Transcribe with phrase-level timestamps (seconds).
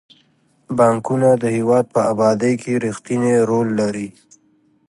[0.77, 4.09] بانکونه د هیواد په ابادۍ کې رښتینی رول لري.